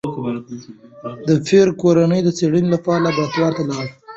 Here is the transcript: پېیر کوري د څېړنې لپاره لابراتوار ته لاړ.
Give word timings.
پېیر 1.45 1.67
کوري 1.81 2.19
د 2.23 2.29
څېړنې 2.37 2.69
لپاره 2.75 3.03
لابراتوار 3.05 3.51
ته 3.57 3.63
لاړ. 3.69 3.85